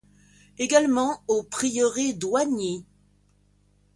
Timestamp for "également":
0.57-1.23